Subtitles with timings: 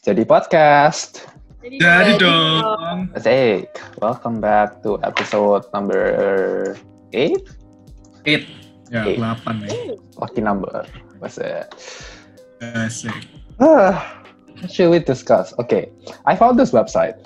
[0.00, 1.28] Jadi podcast.
[1.60, 3.12] Jadi dong.
[3.12, 3.68] Asik.
[4.00, 6.72] Welcome back to episode number
[7.12, 7.36] 8.
[8.24, 8.48] Eight.
[8.88, 9.20] Ya, Eight.
[9.20, 10.00] delapan nih.
[10.16, 10.88] Lucky number.
[11.20, 11.68] What's it?
[12.64, 13.28] Asik.
[13.60, 14.24] Ah,
[14.64, 15.52] what should we discuss?
[15.60, 15.92] Okay,
[16.24, 17.20] I found this website.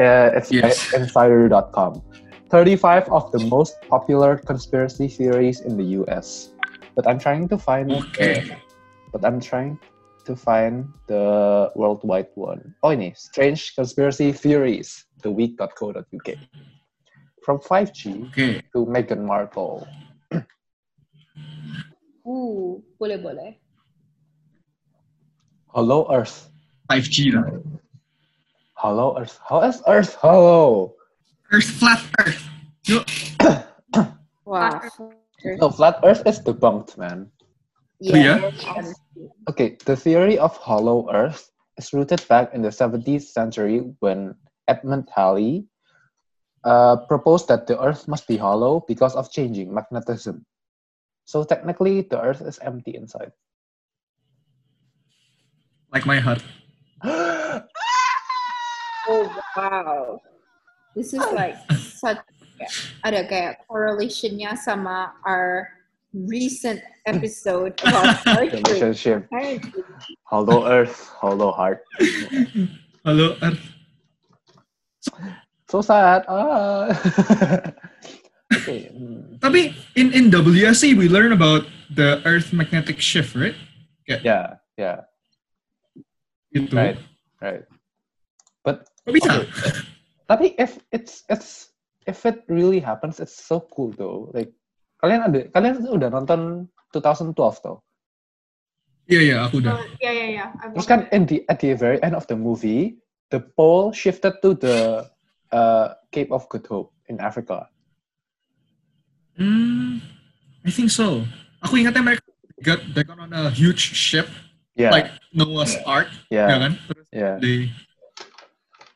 [0.00, 0.80] Uh, it's Yes.
[0.96, 2.00] insider.com.
[2.48, 6.56] 35 of the most popular conspiracy theories in the US.
[6.96, 8.48] But I'm trying to find Oke.
[9.12, 9.76] but I'm trying
[10.28, 12.76] to find the worldwide one.
[12.84, 16.28] Oh ini, Strange Conspiracy Theories, theweek.co.uk.
[17.40, 18.60] From 5G Oke.
[18.76, 19.88] to Meghan Markle.
[22.28, 23.56] Uh, boleh boleh.
[25.72, 26.52] Hello Earth.
[26.92, 27.56] 5G lah.
[28.76, 29.40] Hello Earth.
[29.40, 30.92] How is Earth hello?
[31.48, 32.44] Earth, flat Earth.
[32.84, 33.08] Yuk.
[34.48, 34.80] Wow.
[35.60, 37.32] No, flat Earth is debunked, man.
[38.00, 38.50] Yeah?
[39.48, 44.34] Okay, the theory of hollow Earth is rooted back in the 17th century when
[44.66, 45.66] Edmund Halley
[46.64, 50.44] uh, proposed that the Earth must be hollow because of changing magnetism.
[51.24, 53.32] So technically, the Earth is empty inside.
[55.92, 56.42] Like my heart.
[59.08, 59.24] Oh
[59.56, 60.20] wow.
[60.94, 62.20] This is like such
[63.00, 65.77] ada kayak correlationnya sama our
[66.14, 68.48] recent episode about archery.
[68.62, 69.28] Relationship,
[70.24, 71.84] Hello Earth, hello heart.
[73.04, 73.62] hello Earth.
[75.68, 76.24] So sad.
[76.28, 76.88] Ah.
[78.56, 78.88] okay.
[78.88, 79.36] hmm.
[79.40, 83.56] Tapi in in WSC we learn about the Earth magnetic shift, right?
[84.08, 85.04] Yeah, yeah,
[86.48, 86.72] Gitu.
[86.72, 86.96] right,
[87.44, 87.64] right.
[88.64, 89.32] But Kok bisa?
[89.44, 89.72] Okay.
[90.28, 91.72] Tapi if it's it's
[92.08, 94.32] if it really happens, it's so cool though.
[94.32, 94.52] Like
[94.98, 97.78] kalian ada kalian udah nonton 2012 tuh.
[99.08, 99.80] Iya iya aku udah.
[100.04, 100.48] Yeah, yeah, yeah.
[100.60, 103.00] I've Terus kan in the at the very end of the movie,
[103.32, 105.08] the pole shifted to the
[105.48, 107.72] uh, Cape of Good Hope in Africa.
[109.40, 110.04] Hmm,
[110.66, 111.24] I think so.
[111.64, 112.26] Aku ingatnya mereka
[112.60, 114.28] got they got on a huge ship
[114.78, 116.72] Yeah, like Noah's Ark, ya yeah, kan?
[116.86, 117.56] Terus yeah, they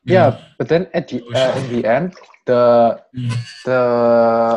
[0.06, 0.38] yeah.
[0.54, 2.14] But then at the uh, in the end,
[2.44, 3.30] the Hmm.
[3.64, 3.80] the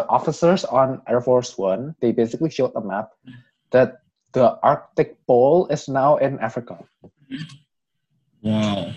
[0.09, 3.13] officers on Air Force One they basically showed a map
[3.71, 4.01] that
[4.33, 6.79] the Arctic pole is now in Africa.
[8.41, 8.91] Wow.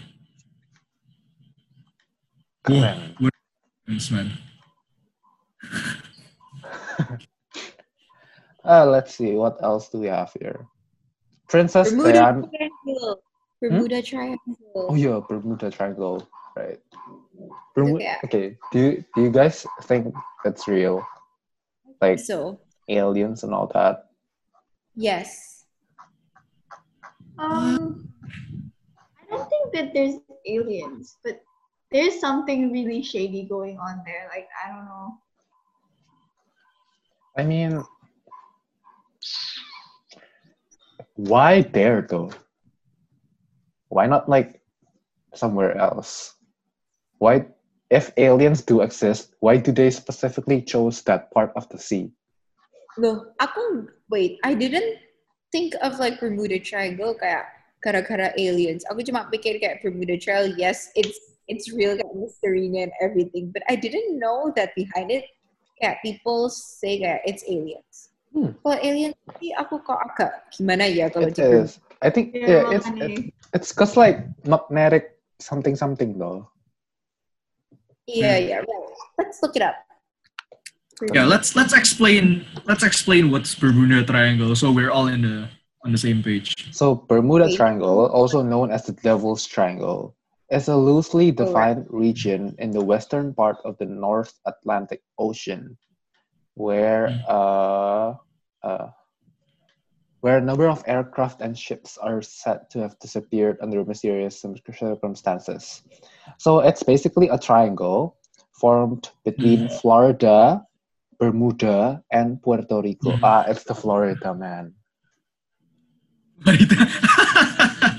[2.65, 3.17] Keren.
[3.19, 3.33] What
[3.87, 4.33] happens, man?
[8.69, 10.67] Uh, let's see, what else do we have here?
[11.49, 12.43] Princess Bermuda Diana.
[12.53, 13.23] Triangle.
[13.63, 14.59] Bermuda Triangle.
[14.77, 16.79] Oh yeah, Bermuda Triangle, right?
[17.75, 18.03] Bermuda.
[18.05, 18.19] Yeah.
[18.25, 21.07] Okay, do you do you guys think that's real?
[22.01, 24.11] Like So aliens and all that?
[24.95, 25.65] yes.
[27.39, 28.11] Um,
[29.23, 31.41] I don't think that there's aliens, but
[31.93, 34.27] there's something really shady going on there.
[34.35, 35.15] Like I don't know.
[37.39, 37.85] I mean,
[41.15, 42.33] why there though?
[43.89, 44.61] Why not like
[45.35, 46.35] somewhere else?
[47.19, 47.47] Why,
[47.91, 52.11] if aliens do exist, why do they specifically chose that part of the sea?
[52.99, 54.99] Loh, aku wait, I didn't
[55.55, 57.47] think of like Bermuda Triangle kayak
[57.83, 58.83] gara-gara aliens.
[58.91, 61.15] Aku cuma pikir kayak Bermuda Triangle, yes, it's
[61.47, 65.25] it's real kayak mystery-nya and everything, but I didn't know that behind it
[65.79, 68.11] kayak people say kayak it's aliens.
[68.35, 68.53] Hmm.
[68.61, 71.65] Kalau aliens sih aku kok agak gimana ya kalau It di Bermuda.
[71.65, 71.71] is.
[71.99, 73.07] I think Yeah, yeah, it's, makanya.
[73.07, 73.21] it's
[73.57, 76.47] it's cause like magnetic something something though.
[78.09, 78.85] Iya, iya, right.
[79.21, 79.77] Let's look it up.
[81.15, 85.47] Yeah, let's let's explain let's explain what's Bermuda Triangle so we're all in the
[85.87, 86.57] on the same page.
[86.75, 87.55] So Bermuda Okay.
[87.55, 90.17] Triangle, also known as the Devil's Triangle,
[90.51, 91.39] is a loosely Oh, right.
[91.47, 95.79] defined region in the western part of the North Atlantic Ocean,
[96.59, 97.31] where Hmm.
[97.31, 98.09] uh,
[98.67, 98.89] uh,
[100.19, 104.59] where a number of aircraft and ships are said to have disappeared under mysterious cir-
[104.75, 105.87] circumstances.
[106.37, 108.17] So it's basically a triangle
[108.53, 109.75] formed between Hmm.
[109.81, 110.63] Florida,
[111.19, 113.17] Bermuda, and Puerto Rico.
[113.17, 113.25] Hmm.
[113.25, 114.75] Ah, it's the Florida man.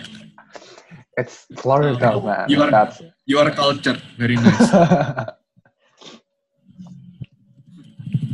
[1.20, 2.48] It's Florida, Oh, man.
[2.48, 4.72] you are- That's you are cultured, very nice.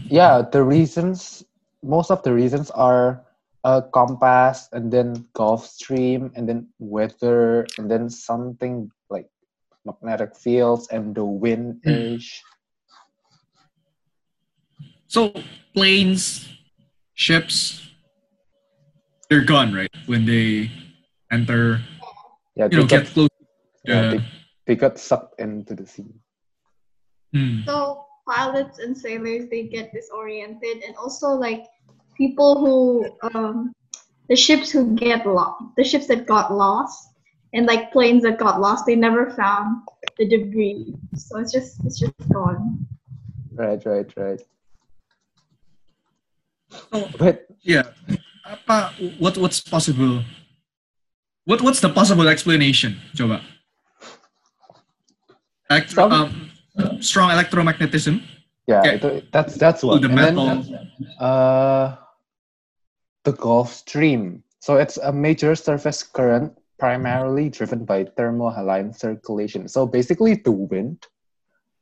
[0.09, 0.41] yeah.
[0.45, 1.43] The reasons,
[1.83, 3.25] most of the reasons are
[3.65, 9.25] a compass, and then Gulf Stream, and then weather, and then something like
[9.85, 12.41] magnetic fields and the wind ish.
[15.07, 15.33] So
[15.73, 16.49] planes,
[17.13, 17.87] ships,
[19.29, 19.91] they're gone, right?
[20.07, 20.71] When they
[21.31, 21.81] enter
[22.55, 23.29] Yeah, you know, they get close.
[23.85, 24.09] yeah, Yeah.
[24.11, 24.21] they,
[24.67, 26.09] they got sucked into the sea.
[27.33, 27.61] Hmm.
[27.65, 31.65] So pilots and sailors they get disoriented, and also like
[32.17, 33.71] people who um
[34.29, 37.14] the ships who get lost, the ships that got lost,
[37.55, 39.87] and like planes that got lost, they never found
[40.19, 40.93] the debris.
[41.15, 42.85] So it's just it's just gone.
[43.55, 44.41] Right, right, right.
[46.91, 47.95] So, But yeah.
[48.45, 50.21] Apa, what what's possible?
[51.45, 52.99] What what's the possible explanation?
[53.17, 53.41] Coba.
[55.71, 56.51] Elect- Some- um,
[57.01, 58.21] strong electromagnetism.
[58.67, 58.95] yeah, Okay.
[59.01, 60.01] it- that's that's Oh, one.
[60.01, 60.37] the And then,
[61.17, 61.95] uh,
[63.23, 64.43] the Gulf Stream.
[64.59, 69.67] So it's a major surface current primarily driven by thermal thermohaline circulation.
[69.67, 71.07] So basically, the wind,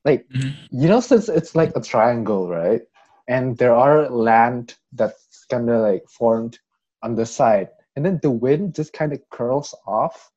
[0.06, 0.54] like Mhm.
[0.72, 2.82] you know, since it's like a triangle, right?
[3.28, 6.60] And there are land that's kind of like formed
[7.04, 10.32] on the side, and then the wind just kind of curls off.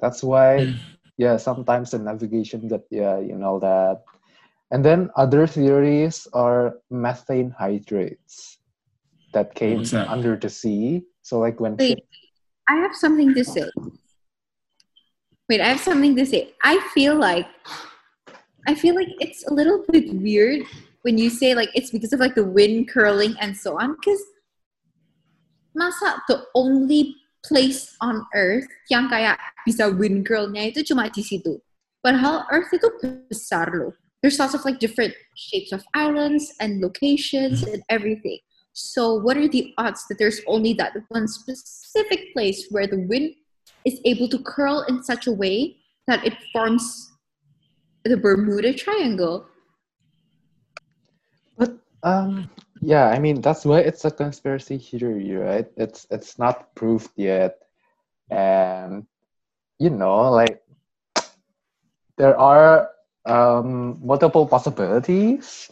[0.00, 0.78] That's why, Mm.
[1.16, 4.02] yeah, sometimes the navigation that yeah, you know that.
[4.70, 8.58] And then other theories are methane hydrates
[9.32, 10.08] that came that?
[10.08, 11.04] under the sea.
[11.22, 12.04] So like when Wait,
[12.68, 13.70] I have something to say.
[15.48, 16.54] Wait, I have something to say.
[16.62, 17.46] I feel like
[18.66, 20.62] I feel like it's a little bit weird
[21.02, 23.96] when you say like it's because of like the wind curling and so on.
[23.98, 24.22] Because
[25.76, 31.58] masa the only place on Earth yang kayak bisa wind curlnya itu cuma di situ.
[32.02, 32.88] Padahal Earth itu
[33.26, 33.94] besar loh.
[34.22, 38.38] There's lots of like different shapes of islands and locations and everything.
[38.72, 43.34] So, what are the odds that there's only that one specific place where the wind
[43.84, 45.76] is able to curl in such a way
[46.06, 47.12] that it forms
[48.04, 49.46] the Bermuda Triangle?
[51.58, 52.48] But um,
[52.80, 55.68] yeah, I mean that's why it's a conspiracy theory, right?
[55.76, 57.58] It's it's not proved yet,
[58.30, 59.06] and
[59.78, 60.62] you know, like
[62.16, 62.90] there are
[63.26, 65.68] um, multiple possibilities,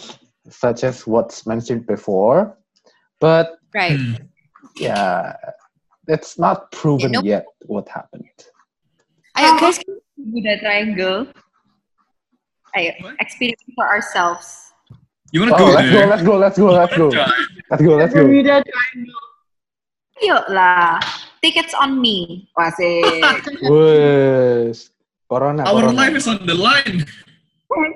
[0.49, 2.57] such as what's mentioned before,
[3.21, 3.95] but Right.
[4.01, 4.15] Hmm.
[4.77, 5.37] yeah,
[6.11, 8.27] it's not proven know- yet what happened.
[9.39, 9.79] Ayo guys,
[10.19, 11.31] Bermuda Triangle.
[12.75, 13.15] Ayo, What?
[13.23, 14.75] experience for ourselves.
[15.31, 16.07] You wanna Oh, go let's go, there?
[16.11, 17.07] let's go, let's go, let's go,
[17.71, 18.23] let's go, let's go.
[18.27, 19.23] Bermuda Triangle.
[20.21, 20.99] Yuk lah,
[21.41, 22.51] tickets on me.
[22.59, 23.41] Wasik.
[23.71, 24.91] Wes,
[25.31, 27.07] corona, Our corona, life is on the line.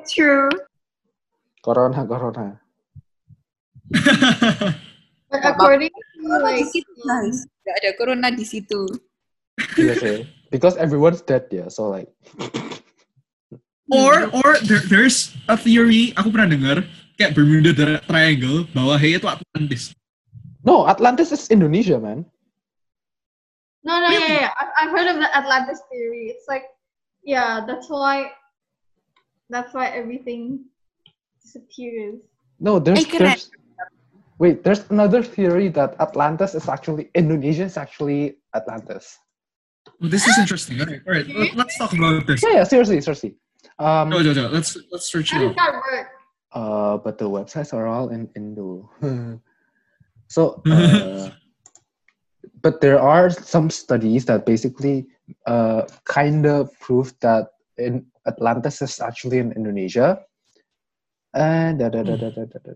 [0.09, 0.49] True.
[1.67, 2.62] corona, corona.
[5.43, 7.43] According to like situ guys.
[7.65, 8.87] Gak ada corona di situ.
[9.75, 10.19] Iya sih.
[10.55, 12.11] Because everyone's dead ya, so like.
[13.91, 16.77] or or there, there's a theory aku pernah dengar
[17.21, 19.93] kayak Bermuda Tri- Triangle bahwa hey itu Atlantis.
[20.65, 22.25] No, Atlantis is Indonesia, man.
[23.85, 24.53] No, no, yeah, yeah.
[24.57, 26.33] I've, I've heard of the Atlantis theory.
[26.33, 26.65] It's like,
[27.21, 28.33] yeah, that's why,
[29.53, 30.65] that's why everything
[31.45, 32.25] disappears.
[32.57, 33.21] No, there's, Ay, correct.
[33.21, 33.53] there's
[34.39, 39.19] wait, there's another theory that Atlantis is actually Indonesia is actually Atlantis.
[40.01, 40.81] Well, this is interesting.
[40.81, 41.29] All right, all right.
[41.29, 42.43] let- Let's talk about this.
[42.43, 43.37] Yeah, yeah, seriously, seriously.
[43.79, 44.47] Um, Go, go, go.
[44.49, 46.09] Let's let's search How it does that work?
[46.53, 48.89] uh, but the websites are all in Indo.
[50.29, 51.31] so, uh,
[52.63, 55.07] but there are some studies that basically
[55.47, 57.49] uh, kind of prove that
[57.79, 60.23] in Atlantis is actually in Indonesia.
[61.35, 62.73] And da, da, da, da, da, da, da.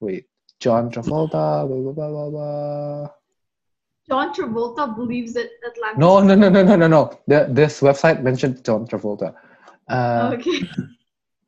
[0.00, 0.24] wait,
[0.64, 3.10] John Travolta, blah, blah, blah, blah, blah.
[4.08, 5.98] John Travolta believes that Atlantis.
[5.98, 7.02] No, no, no, no, no, no, no.
[7.26, 9.34] The, this website mentioned John Travolta.
[9.88, 10.60] Uh, Okay.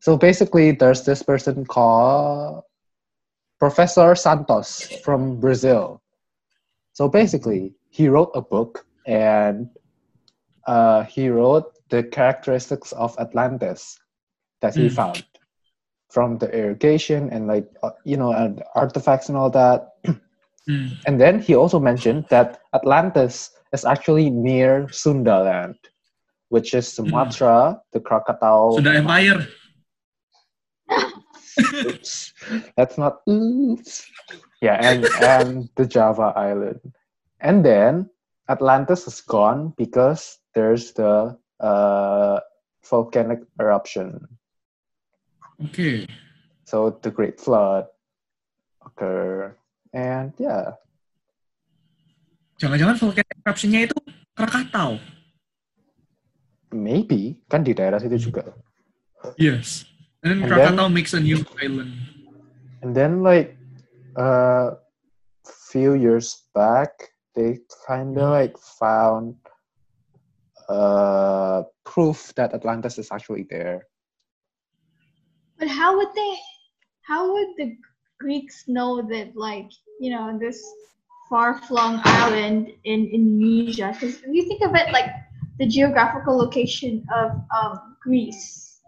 [0.01, 2.63] So basically, there's this person called
[3.59, 6.01] Professor Santos from Brazil.
[6.93, 9.69] So basically, he wrote a book and
[10.69, 13.99] uh, he wrote the characteristics of Atlantis
[14.61, 14.93] that he Mm.
[14.95, 15.25] found
[16.17, 19.93] from the irrigation and like uh, you know and artifacts and all that.
[20.67, 20.99] Hmm.
[21.07, 25.79] And then he also mentioned that Atlantis is actually near Sundaland,
[26.49, 28.75] which is Sumatra, the Krakatau.
[28.75, 29.47] Sunda Empire.
[31.87, 32.35] oops.
[32.77, 34.11] That's not oops.
[34.61, 36.83] Yeah, and and the Java island.
[37.39, 38.11] And then
[38.51, 42.41] Atlantis is gone because there's the uh,
[42.91, 44.27] volcanic eruption.
[45.65, 46.07] Okay.
[46.65, 47.89] So the Great Flood
[48.85, 49.57] occur.
[49.95, 50.77] And yeah.
[52.61, 53.97] Jangan-jangan volcanic eruption-nya itu
[54.37, 55.01] Krakatau.
[56.73, 57.41] Maybe.
[57.49, 58.53] Kan di daerah situ juga.
[59.41, 59.89] Yes.
[60.25, 61.93] And then And Krakatau makes a new island.
[62.85, 63.57] And then like
[64.17, 64.77] a
[65.45, 66.93] few years back,
[67.37, 69.37] they kind of like found
[70.69, 73.89] uh, proof that Atlantis is actually there.
[75.59, 76.35] But how would they?
[77.07, 77.77] How would the
[78.21, 79.71] Greeks know that, like,
[80.01, 80.63] you know, this
[81.29, 83.85] far-flung island in Indonesia?
[83.93, 85.01] Because if you think of it, like
[85.59, 88.81] the geographical location of um, Greece,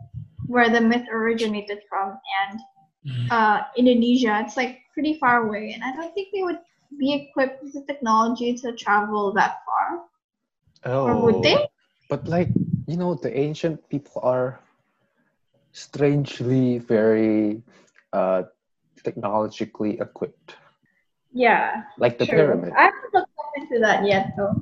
[0.46, 2.18] where the myth originated from,
[2.50, 2.60] and
[3.04, 3.30] Mhm.
[3.30, 6.58] uh, Indonesia, it's like pretty far away, and I don't think they would
[6.98, 10.02] be equipped with the technology to travel that far.
[10.84, 11.56] Oh, Or would they?
[12.08, 12.54] But like
[12.87, 14.60] you know, the ancient people are
[15.72, 17.62] strangely very
[18.12, 18.42] uh,
[19.04, 20.56] technologically equipped,
[21.32, 22.37] Yeah, like the true.
[22.37, 22.72] pyramid.
[22.76, 24.54] I haven't looked into that yet, though.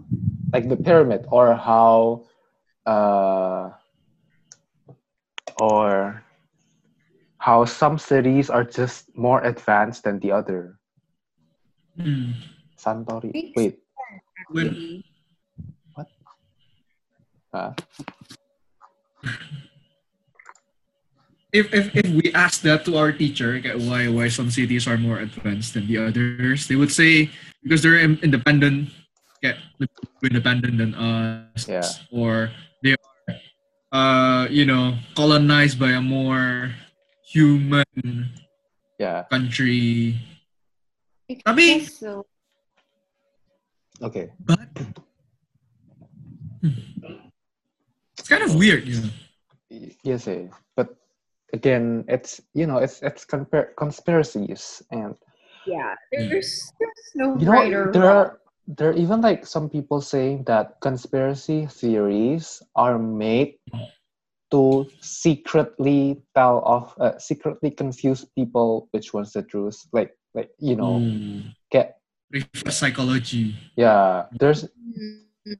[0.52, 2.24] like the pyramid or how
[2.86, 3.70] uh
[5.60, 6.22] or
[7.38, 10.78] how some cities are just more advanced than the other
[11.98, 12.32] Hmm.
[12.78, 14.18] santori Greeks wait What?
[14.52, 15.04] Really?
[17.52, 17.72] uh,
[21.52, 24.98] if, if, if we ask that to our teacher, okay, why why some cities are
[24.98, 27.30] more advanced than the others, they would say
[27.62, 28.90] because they're in- independent,
[29.38, 29.54] okay,
[30.22, 31.86] independent than us, Yeah.
[32.10, 32.50] or
[32.82, 33.34] they are,
[33.94, 36.74] uh, you know, colonized by a more
[37.22, 38.32] human
[38.98, 40.16] yeah country.
[41.44, 42.24] I so.
[44.02, 44.70] okay But
[48.18, 49.14] it's kind of weird, you know.
[50.02, 50.46] Yes eh.
[50.74, 50.94] but
[51.56, 55.16] again it's you know it's it's compar- conspiracies and
[55.66, 58.16] Yeah, there's there's no you know right or there wrong.
[58.16, 58.28] are
[58.78, 63.56] there are even like some people saying that conspiracy theories are made
[64.52, 70.76] to secretly tell off uh, secretly confuse people which one's the truth like like you
[70.76, 71.42] know Ooh.
[71.72, 71.98] get
[72.30, 73.54] Reverse psychology.
[73.76, 75.56] yeah there's Mhm.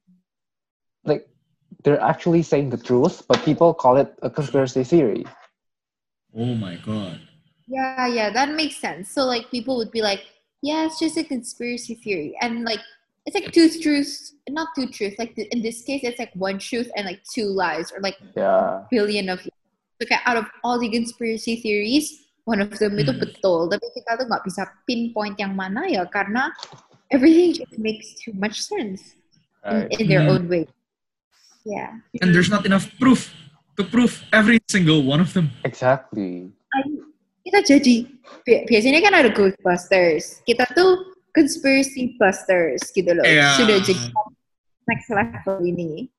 [1.04, 1.26] like
[1.84, 5.24] they're actually saying the truth but people call it a conspiracy theory
[6.36, 7.20] Oh my god.
[7.66, 9.10] Yeah, yeah, that makes sense.
[9.10, 10.22] So like people would be like,
[10.62, 12.80] yeah, it's just a conspiracy theory, and like
[13.26, 15.16] it's like two truths, not two truths.
[15.18, 18.16] Like th- in this case, it's like one truth and like two lies, or like
[18.36, 19.40] yeah billion of.
[19.42, 23.22] So kaya out of all the conspiracy theories, one of them itu Hmm.
[23.24, 26.52] betul, tapi kita tuh nggak bisa pinpoint yang mana ya karena
[27.10, 29.16] everything just makes too much sense
[29.66, 30.36] in, in their Hmm.
[30.36, 30.68] own way.
[31.66, 31.98] Yeah.
[32.22, 33.32] And there's not enough proof
[33.76, 35.52] to prove every single one of them.
[35.64, 36.50] exactly
[37.46, 37.96] kita jadi
[38.42, 43.54] bi- biasanya kan ada Ghostbusters kita tuh conspiracy busters gitu loh Yeah.
[43.54, 44.10] sudah jadi
[44.90, 46.10] next level ini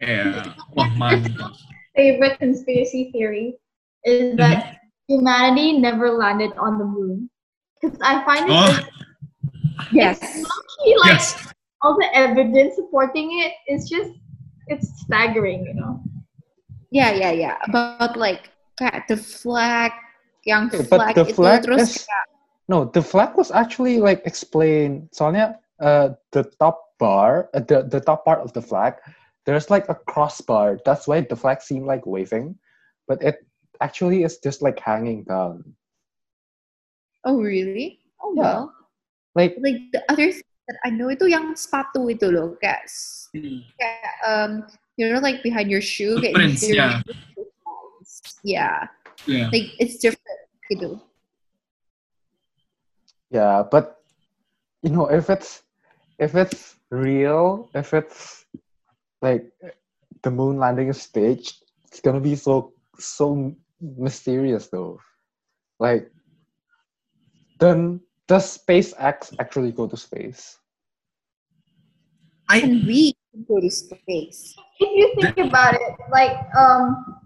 [0.00, 0.56] Yeah.
[0.72, 1.52] Wah, mantap.
[1.92, 3.60] Favorite conspiracy theory
[4.08, 5.12] is that mhm.
[5.12, 7.28] humanity never landed on the moon.
[7.76, 8.72] Because I find it Oh,
[9.92, 11.52] yes actually, like yes.
[11.84, 14.16] all the evidence supporting it is just
[14.72, 16.00] it's staggering, you know.
[16.90, 17.56] Yeah yeah yeah.
[17.66, 19.92] About like kayak the flag
[20.46, 22.06] yang Okay, flag but the itu flag terus is
[22.68, 25.08] no the flag was actually like explained.
[25.14, 29.00] Soalnya uh the top bar uh, the the top part of the flag
[29.48, 30.76] there's like a crossbar.
[30.84, 32.58] That's why the flag seemed like waving
[33.08, 33.42] but it
[33.80, 35.64] actually is just like hanging down.
[37.24, 38.00] Oh really?
[38.20, 38.42] Oh Yeah.
[38.42, 38.64] well.
[39.34, 43.28] Like like the other thing that I know itu yang sepatu itu loh kayak s-
[43.78, 44.64] kayak um
[45.00, 47.00] you know like behind your shoe kayak Footprints, there- yeah.
[48.44, 48.78] yeah.
[49.24, 49.48] Yeah.
[49.48, 51.00] like it's different gitu
[53.32, 54.00] yeah but
[54.84, 55.64] you know if it's
[56.20, 58.44] if it's real if it's
[59.24, 59.48] like
[60.24, 65.00] the moon landing is staged it's gonna be so so mysterious though.
[65.78, 66.10] Like
[67.58, 70.58] then does SpaceX actually go to space?
[72.48, 73.12] I and we?
[73.12, 77.20] can go to space If you think about it, like um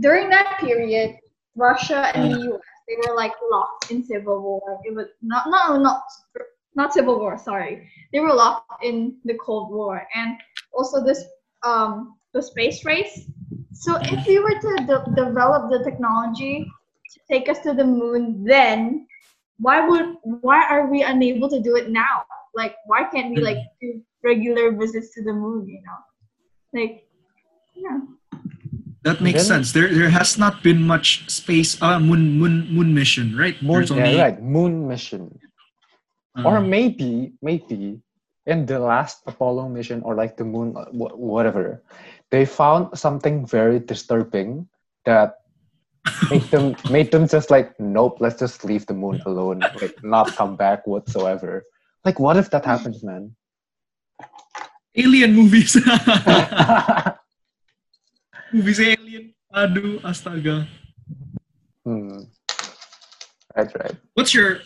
[0.00, 1.16] during that period,
[1.54, 4.80] Russia and the US they were like locked in civil war.
[4.84, 6.02] It was not no not
[6.74, 7.88] not civil war, sorry.
[8.12, 10.36] They were locked in the Cold War and
[10.72, 11.24] also this
[11.62, 13.30] um the space race.
[13.72, 16.66] So if we were to de- develop the technology
[17.12, 19.06] to take us to the moon then
[19.58, 22.26] why would why are we unable to do it now?
[22.54, 26.00] Like why can't we like do regular visits to the moon, you know?
[26.72, 27.06] Like
[27.76, 28.00] yeah.
[29.04, 29.72] that makes Then- sense.
[29.72, 33.60] There there has not been much space uh moon moon moon mission, right?
[33.62, 35.38] moon There's only yeah, right moon mission
[36.38, 38.00] uh, or maybe maybe
[38.46, 41.82] in the last apollo mission or like the moon uh, whatever
[42.30, 44.68] they found something very disturbing
[45.04, 45.38] that
[46.30, 50.28] made them made them just like nope let's just leave the moon alone like not
[50.36, 51.64] come back whatsoever
[52.04, 53.34] like what if that happens man
[54.96, 55.74] Alien movies.
[58.52, 59.34] movies alien.
[59.54, 60.66] Aduh, astaga.
[61.84, 62.30] Hmm.
[63.54, 63.96] Right, right.
[64.14, 64.62] What's your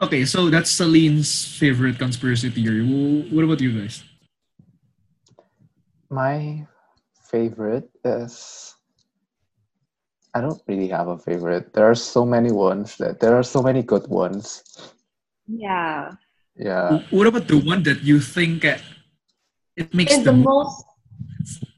[0.00, 2.86] Okay, so that's Celine's favorite conspiracy theory.
[3.34, 4.04] What about you guys?
[6.08, 6.64] My
[7.28, 8.74] favorite is
[10.32, 11.74] I don't really have a favorite.
[11.74, 14.62] There are so many ones that there are so many good ones.
[15.50, 16.14] Yeah.
[16.54, 17.02] Yeah.
[17.10, 18.78] What about the one that you think uh,
[19.78, 20.84] it makes It's the the most?
[20.84, 20.84] most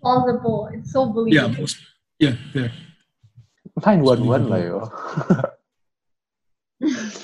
[0.00, 0.71] plausible.
[0.73, 1.61] It's so Yeah, believable.
[1.61, 1.76] most,
[2.19, 2.73] yeah, there.
[3.76, 4.78] 911 lah yo.
[6.80, 7.21] Is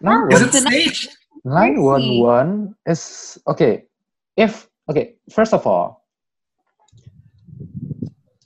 [0.00, 1.08] 911 it staged?
[1.44, 3.84] 911 is okay.
[4.38, 6.06] If okay, first of all,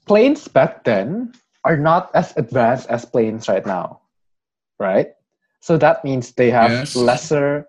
[0.09, 1.33] planes back then
[1.65, 4.01] are not as advanced as planes right now,
[4.81, 5.13] right?
[5.61, 6.97] So that means they have Yes.
[6.97, 7.69] lesser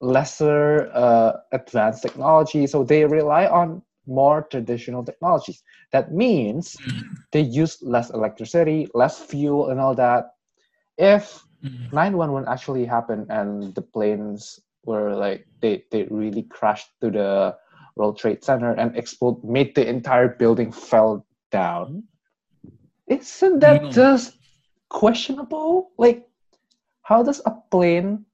[0.00, 2.66] lesser uh, advanced technology.
[2.66, 5.62] So they rely on more traditional technologies.
[5.92, 6.76] That means
[7.32, 10.32] they use less electricity, less fuel, and all that.
[10.98, 11.90] If Mhm.
[11.92, 17.56] 911 actually happened and the planes were like they they really crashed to the
[17.96, 22.04] World Trade Center and explode made the entire building fell down.
[23.08, 23.90] Isn't that No.
[23.90, 24.36] just
[24.88, 25.90] questionable?
[25.98, 26.28] Like
[27.02, 28.26] how does a plane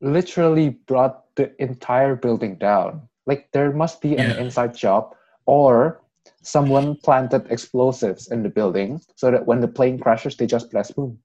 [0.00, 3.08] literally brought the entire building down?
[3.26, 4.40] Like there must be an Yeah.
[4.42, 5.14] inside job
[5.46, 6.00] or
[6.42, 10.94] someone planted explosives in the building so that when the plane crashes they just blast
[10.94, 11.18] boom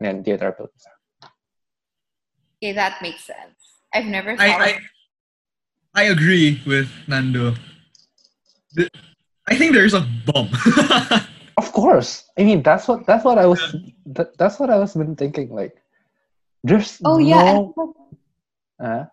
[0.00, 0.74] and the entire building.
[2.62, 3.54] Okay, that makes sense.
[3.94, 4.78] I've never thought I,
[5.94, 7.54] I I agree with Nando.
[8.74, 8.90] The-
[9.48, 10.50] I think there's a bomb.
[11.58, 12.22] Of course.
[12.38, 13.58] I mean, that's what that's what I was
[14.14, 15.50] that, that's what I was been thinking.
[15.52, 15.74] Like,
[16.64, 17.94] there's Oh yeah, and, no.
[18.78, 19.04] Uh,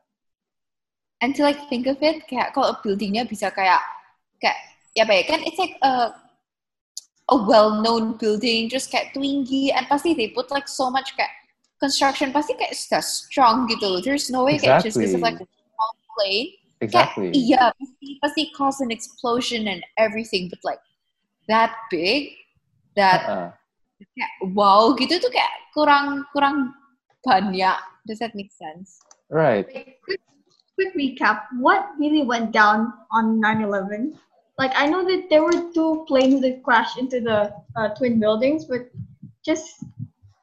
[1.21, 3.81] and to like think of it, kayak kalau buildingnya bisa kayak
[4.41, 4.57] kayak
[4.93, 6.13] ya apa ya kan it's like a
[7.33, 11.33] a well-known building, just kayak tinggi, and pasti they put like so much kayak
[11.81, 14.01] construction pasti kayak sudah strong gitu.
[14.05, 17.29] There's no way kayak just because of like a small plane, kayak exactly.
[17.33, 20.81] iya pasti pasti cause an explosion and everything, but like
[21.49, 22.37] that big,
[22.93, 23.49] that Uh-uh.
[24.13, 26.77] kayak wow gitu tuh kayak kurang kurang
[27.25, 27.77] banyak.
[28.07, 29.01] Does that make sense?
[29.29, 29.65] Right.
[30.05, 30.21] Quick,
[30.77, 31.49] quick recap.
[31.57, 34.13] What really went down on 9/11?
[34.57, 38.65] Like I know that there were two planes that crashed into the uh, twin buildings,
[38.65, 38.87] but
[39.43, 39.83] just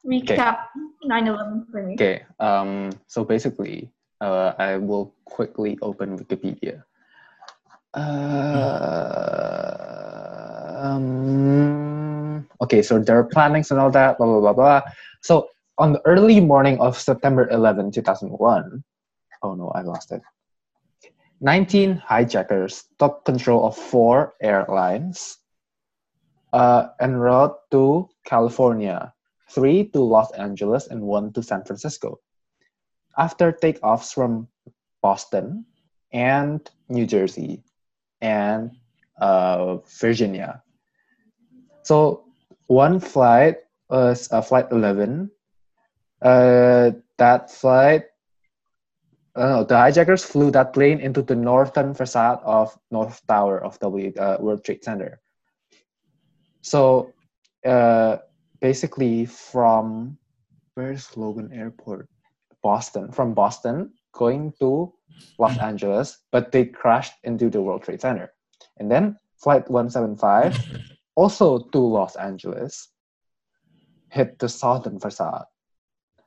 [0.05, 0.69] recap
[1.01, 1.95] 9/11 for me.
[1.95, 2.21] Okay.
[2.37, 2.91] Um.
[3.07, 3.89] So basically,
[4.21, 6.83] uh, I will quickly open Wikipedia.
[7.93, 8.03] Uh,
[10.81, 12.81] um, okay.
[12.81, 14.17] So there are plannings and all that.
[14.17, 14.81] Blah blah blah blah.
[15.21, 15.49] So
[15.83, 18.31] on the early morning of September 11, 2001.
[19.43, 20.21] Oh no, I lost it.
[21.41, 25.39] 19 hijackers took control of four airlines
[26.53, 29.11] uh, en route to California,
[29.51, 32.21] three to Los Angeles, and one to San Francisco.
[33.17, 34.47] After takeoffs from
[35.01, 35.65] Boston
[36.13, 37.61] and New Jersey
[38.21, 38.71] and
[39.19, 40.63] uh, Virginia.
[41.83, 42.23] So
[42.67, 43.57] one flight
[43.89, 45.29] was uh, flight 11.
[46.23, 48.03] Uh, that flight
[49.35, 53.89] uh, the hijackers flew that plane into the northern facade of North Tower of the
[53.89, 55.19] uh, World Trade Center.
[56.61, 57.11] So,
[57.65, 58.17] uh,
[58.61, 60.17] basically, from
[60.75, 62.07] where's Logan Airport?
[62.61, 63.11] Boston.
[63.11, 64.93] From Boston, going to
[65.37, 68.31] Los Angeles, but they crashed into the World Trade Center.
[68.77, 70.55] And then flight 175,
[71.15, 72.87] also to Los Angeles,
[74.09, 75.43] hit the southern facade.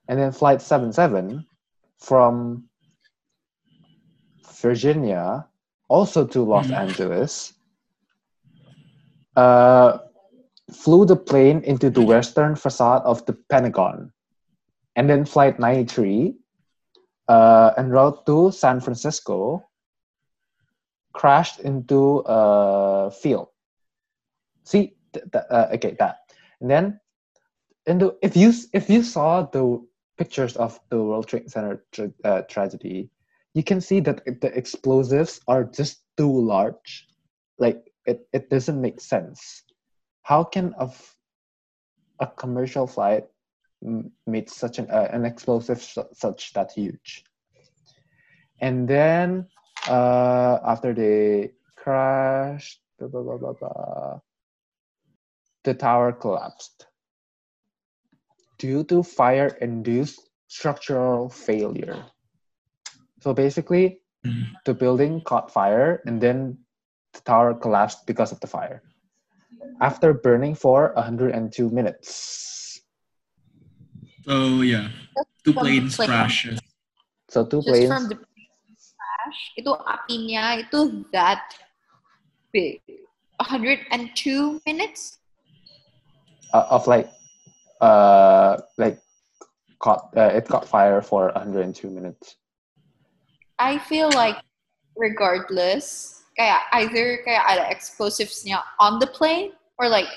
[0.08, 1.46] And then flight 77
[1.98, 2.68] from
[4.62, 5.46] Virginia,
[5.88, 6.76] also to Los Mhm.
[6.76, 7.52] Angeles,
[9.36, 9.98] uh,
[10.72, 14.12] flew the plane into the western facade of the Pentagon.
[14.96, 16.38] And then Flight 93,
[17.28, 19.62] uh, en route to San Francisco,
[21.12, 23.48] crashed into a field.
[24.64, 26.32] See, th- th- uh, okay, that.
[26.60, 27.00] And then,
[27.86, 32.12] in the, if you if you saw the pictures of the World Trade Center tra-
[32.24, 33.10] uh, tragedy,
[33.54, 37.08] you can see that the explosives are just too large.
[37.58, 39.62] Like it, it doesn't make sense.
[40.22, 41.16] How can a, f-
[42.20, 43.24] a commercial flight
[43.84, 47.24] m- made such an uh, an explosive su- such that huge?
[48.60, 49.46] And then
[49.88, 54.20] uh, after they crashed, blah, blah, blah, blah, blah,
[55.64, 56.86] the tower collapsed
[58.58, 62.04] due to fire-induced structural failure.
[63.20, 64.50] So basically, Mm.
[64.64, 66.58] the building caught fire and then
[67.14, 68.82] the tower collapsed because of the fire.
[69.80, 72.80] After burning for 102 minutes.
[74.26, 74.88] Oh yeah,
[75.44, 76.10] two planes plane.
[76.10, 76.58] crashes.
[77.28, 77.92] So two Just planes.
[77.92, 81.54] from the crash, itu api niya, itu that
[82.50, 82.82] big.
[83.38, 85.20] 102 minutes?
[86.56, 87.10] uh, of like
[87.80, 88.98] uh like
[89.78, 92.36] caught uh, it caught fire for 102 minutes
[93.58, 94.36] I feel like
[94.96, 100.08] regardless, kaya either kaya ada explosives niya on the plane or like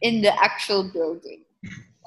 [0.00, 1.44] in the actual building.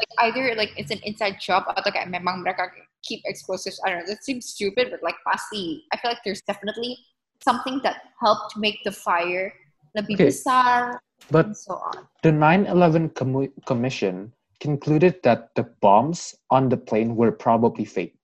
[0.02, 2.74] Like either like it's an inside job atau kayak memang mereka
[3.06, 3.78] keep explosives.
[3.86, 4.10] I don't know.
[4.10, 5.86] That seems stupid, but like pasti.
[5.94, 6.98] I feel like there's definitely
[7.46, 9.54] something that helped make the fire
[9.94, 10.34] lebih Okay.
[10.34, 10.98] besar
[11.30, 12.08] but so on.
[12.24, 18.16] the 9-11 commu- commission concluded that the bombs on the plane were probably fake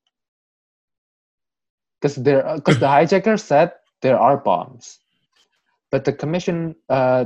[2.00, 5.00] because there because the hijacker said there are bombs
[5.91, 7.26] but the commission uh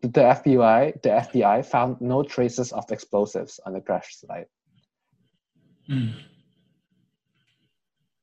[0.00, 4.48] the fbi the fbi found no traces of explosives on the crash site
[5.88, 6.14] Mm.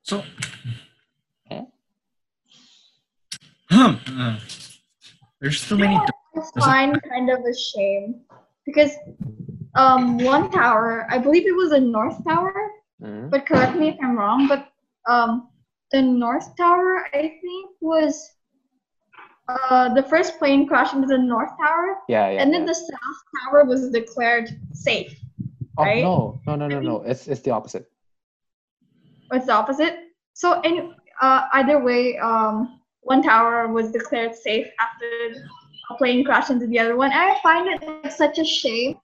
[0.01, 0.23] So,
[1.51, 1.61] Eh?
[3.69, 3.95] huh?
[4.17, 4.39] uh,
[5.39, 5.95] there's so many.
[5.95, 8.21] I find kind of a shame
[8.65, 8.91] because
[9.75, 12.53] um one tower, I believe it was a north tower,
[13.01, 13.29] Mhm.
[13.29, 14.67] but correct me if I'm wrong, but
[15.07, 15.47] um
[15.91, 18.31] the north tower I think was
[19.47, 22.67] uh the first plane crashed into the north tower yeah yeah, and then yeah.
[22.67, 25.11] the south tower was declared safe.
[25.77, 26.03] oh right?
[26.03, 27.85] no no no no no it's it's the opposite
[29.31, 29.95] It's the opposite.
[30.33, 35.07] So any, uh, either way, um, one tower was declared safe after
[35.89, 37.11] a plane crashed into the other one.
[37.11, 38.95] And I find it like, such a shame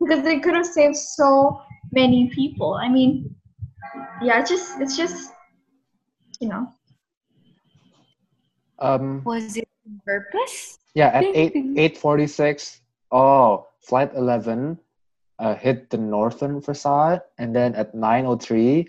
[0.00, 1.60] because they could have saved so
[1.92, 2.74] many people.
[2.74, 3.34] I mean,
[4.22, 5.32] yeah, it's just it's just
[6.40, 6.68] you know.
[8.78, 10.78] um Was it on purpose?
[10.94, 11.78] Yeah, at eight ding.
[11.78, 12.80] eight forty six.
[13.10, 14.78] Oh, flight eleven
[15.38, 18.88] uh, hit the northern facade, and then at nine o three,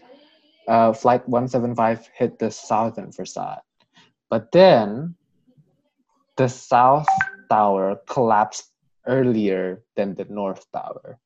[0.68, 3.62] uh, flight one seven five hit the southern facade.
[4.30, 5.16] But then,
[6.36, 7.08] the south
[7.50, 8.72] tower collapsed
[9.08, 11.18] earlier than the north tower.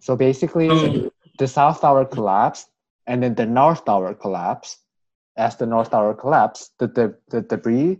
[0.00, 1.10] So basically, Oh.
[1.38, 2.68] the south tower collapsed,
[3.06, 4.82] and then the north tower collapsed.
[5.38, 7.96] As the north tower collapsed, the, the, the debris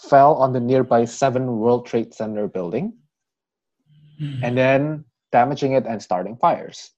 [0.00, 2.94] fell on the nearby Seven World Trade Center building,
[4.18, 4.42] Mm.
[4.42, 6.90] and then damaging it and starting fires.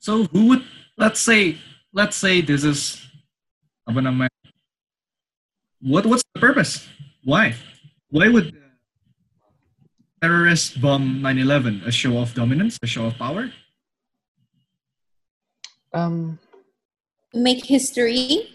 [0.00, 0.64] So who would
[0.96, 1.60] let's say
[1.92, 2.96] let's say this is
[3.84, 4.32] apa namanya?
[5.80, 6.88] What what's the purpose?
[7.24, 7.54] Why?
[8.10, 8.52] Why would
[10.20, 11.86] terrorists bomb 9/11?
[11.86, 13.50] A show of dominance, a show of power?
[15.92, 16.38] Um,
[17.34, 18.46] Make history?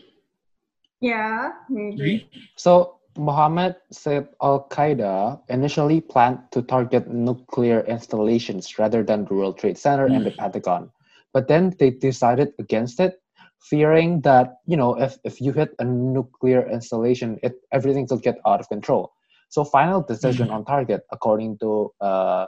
[1.01, 2.29] Yeah, maybe.
[2.55, 9.57] so Mohammed said Al Qaeda initially planned to target nuclear installations rather than the World
[9.57, 10.91] Trade Center and the Pentagon,
[11.33, 13.21] but then they decided against it,
[13.61, 18.37] fearing that you know if, if you hit a nuclear installation, it everything will get
[18.45, 19.13] out of control.
[19.49, 22.47] So final decision on target, according to uh,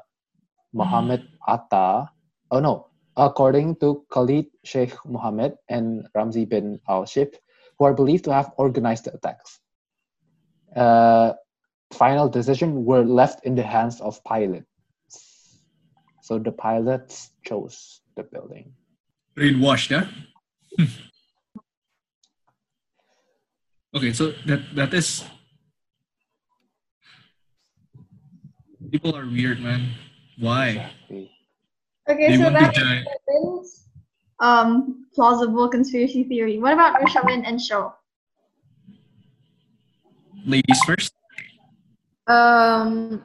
[0.74, 2.10] Mohammed Atta,
[2.52, 7.34] oh no, according to Khalid Sheikh Mohammed and Ramzi bin al-Shibh,
[7.78, 9.60] who are believed to have organized the attacks
[10.76, 11.34] uh,
[11.94, 14.66] final decision were left in the hands of pilots.
[16.22, 18.74] So the pilots chose the building.
[19.36, 20.08] Brainwashed, yeah?
[20.76, 20.86] Hmm.
[23.96, 25.24] okay, so that that is
[28.92, 29.96] people are weird, man.
[30.40, 30.92] Why?
[32.10, 33.04] Okay, They so that's die.
[34.40, 36.60] Um plausible conspiracy theory.
[36.60, 37.94] What about Rishabin and Show?
[40.46, 41.12] Ladies first.
[42.28, 43.24] Um,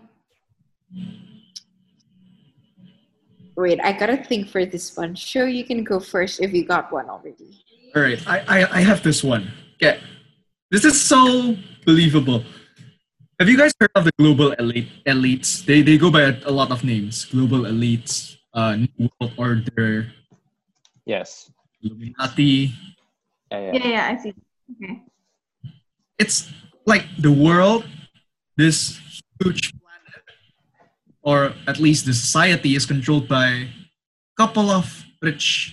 [3.56, 5.14] wait, I gotta think for this one.
[5.14, 7.58] Sure, you can go first if you got one already.
[7.94, 9.50] All right, I, I, I have this one.
[9.76, 10.00] Okay.
[10.70, 12.44] This is so believable.
[13.38, 15.64] Have you guys heard of the global elite elites?
[15.64, 17.26] They, they go by a, a lot of names.
[17.26, 20.12] Global elites, uh, New World Order,
[21.04, 21.50] Yes.
[21.82, 22.72] Illuminati.
[23.50, 23.72] Yeah, yeah.
[23.74, 24.34] Yeah, yeah, I see.
[24.82, 25.02] Okay.
[26.18, 26.50] It's
[26.86, 27.84] like the world,
[28.56, 28.98] this
[29.40, 29.81] huge planet,
[31.22, 33.68] or at least the society, is controlled by a
[34.36, 35.72] couple of rich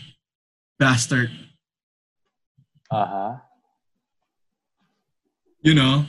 [0.77, 1.29] bastard.
[2.91, 3.35] Uh huh.
[5.61, 6.05] you know,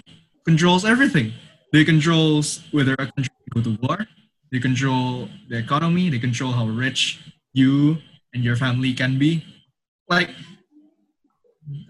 [0.46, 1.32] controls everything.
[1.72, 4.06] They controls whether a country can go to war.
[4.52, 6.08] They control the economy.
[6.10, 7.20] They control how rich
[7.52, 7.98] you
[8.34, 9.44] and your family can be.
[10.08, 10.30] Like,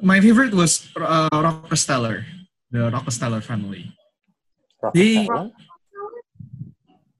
[0.02, 2.26] my favorite was uh, Rockefeller,
[2.70, 3.92] the Rockefeller family.
[4.94, 5.26] They-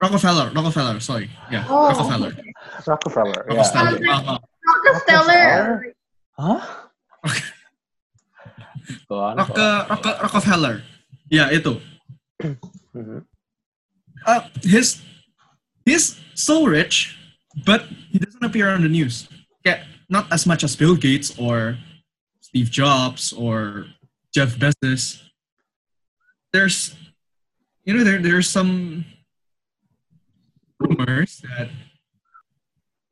[0.01, 0.49] Rockefeller?
[0.49, 1.29] Rockefeller, Rockefeller, sorry.
[1.51, 2.33] Yeah, Oh, Rockefeller.
[2.87, 3.45] Rockefeller.
[3.49, 3.55] Yeah.
[3.55, 3.89] Rockefeller.
[3.91, 4.09] Okay.
[4.09, 4.39] Uh-huh.
[4.85, 5.93] Rockefeller.
[6.37, 6.59] Huh?
[9.09, 9.37] Go on.
[9.37, 9.89] Rocke.
[9.89, 10.81] Rocke, Rockefeller.
[11.29, 11.79] Yeah, itu.
[12.91, 13.23] Mhm.
[14.27, 14.99] Uh, his
[15.85, 17.15] he's so rich,
[17.63, 19.29] but he doesn't appear on the news.
[19.63, 21.77] Yeah, not as much as Bill Gates or
[22.41, 23.85] Steve Jobs or
[24.35, 25.23] Jeff Bezos.
[26.51, 26.91] There's,
[27.87, 29.05] you know, there there's some
[30.81, 31.69] rumors that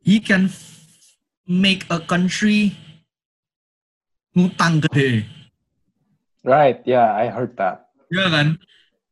[0.01, 1.13] he can f-
[1.45, 2.73] make a country
[4.33, 5.25] ngutang gede.
[6.41, 6.79] Right.
[6.87, 7.91] Yeah, I heard that.
[8.09, 8.57] Yeah, kan?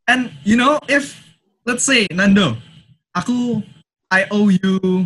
[0.07, 1.19] And you know, if
[1.67, 2.57] let's say Nando,
[3.13, 3.61] aku
[4.07, 5.05] I owe you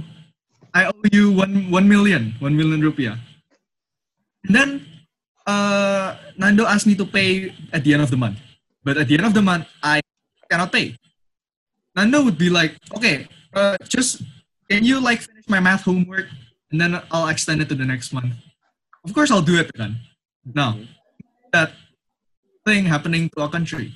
[0.72, 3.18] I owe you one one million, one million rupiah.
[4.46, 4.70] And then
[5.50, 8.38] uh Nando asked me to pay at the end of the month.
[8.86, 10.00] But at the end of the month I
[10.48, 10.96] cannot pay.
[11.98, 14.22] Nando would be like, okay, uh just
[14.70, 16.28] can you like finish my math homework
[16.72, 18.34] and then I'll extend it to the next month.
[19.04, 19.98] Of course I'll do it then.
[20.46, 20.80] Now
[21.52, 21.74] that
[22.66, 23.94] thing happening to a country.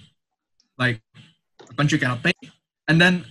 [0.78, 1.02] Like
[1.70, 2.34] a country cannot pay.
[2.88, 3.26] And then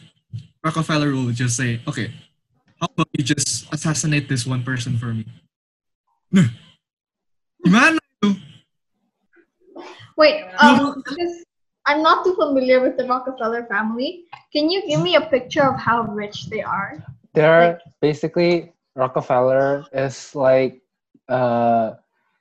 [0.64, 2.10] Rockefeller will just say, okay,
[2.80, 5.26] how about you just assassinate this one person for me?
[7.64, 8.36] Gimana itu?
[10.16, 11.43] Wait, um, because
[11.86, 14.24] I'm not too familiar with the Rockefeller family.
[14.52, 17.02] Can you give me a picture of how rich they are?
[17.34, 20.80] They're basically Rockefeller is like
[21.28, 21.92] uh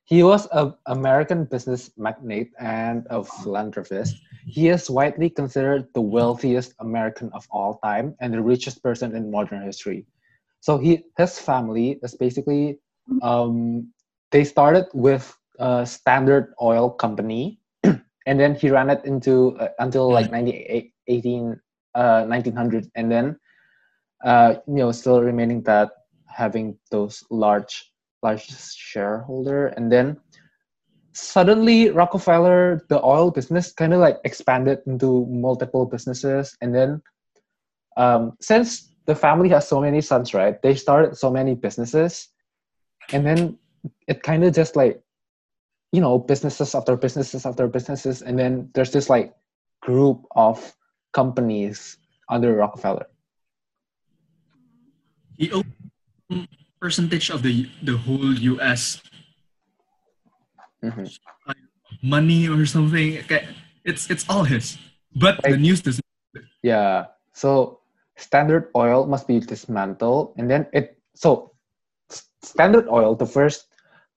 [0.06, 4.16] he was a American business magnate and a philanthropist.
[4.46, 9.32] He is widely considered the wealthiest American of all time and the richest person in
[9.32, 10.06] modern history.
[10.60, 12.80] So he his family is basically
[13.22, 13.92] um
[14.32, 17.60] they started with a standard oil company
[18.26, 21.60] and then he ran it into uh, until like 98 18
[21.96, 23.38] uh 1900 and then
[24.24, 25.92] uh, you know, still remaining that
[26.28, 30.18] having those large, large shareholder, and then
[31.12, 37.02] suddenly Rockefeller, the oil business, kind of like expanded into multiple businesses, and then
[37.98, 40.60] um, since the family has so many sons, right?
[40.62, 42.30] They started so many businesses,
[43.12, 43.60] and then
[44.08, 45.03] it kind of just like,
[45.94, 49.38] you know, businesses after businesses after businesses, and then there's this like
[49.86, 50.58] group of
[51.14, 52.02] companies
[52.34, 53.06] under Rockefeller.
[55.38, 55.70] He owns
[56.82, 59.00] percentage of the the whole US
[60.84, 61.08] Mhm.
[62.02, 63.22] money or something.
[63.86, 64.82] It's it's all his.
[65.16, 66.04] But the news doesn't
[66.66, 67.14] Yeah.
[67.38, 67.80] So
[68.18, 70.98] Standard Oil must be dismantled, and then it.
[71.14, 71.54] So
[72.42, 73.70] Standard Oil, the first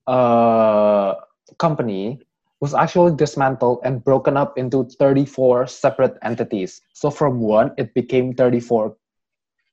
[0.09, 1.21] uh,
[1.59, 2.21] company,
[2.61, 6.81] was actually dismantled and broken up into 34 separate entities.
[6.93, 8.97] So from one, it became 34